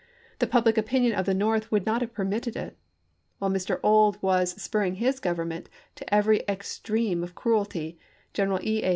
[0.39, 2.75] The public opinion of the North would not have permitted it.
[3.37, 3.79] While Mr.
[3.85, 7.99] Ould was spur ring his Government to every extremity of cruelty,
[8.33, 8.81] General E.
[8.81, 8.89] A.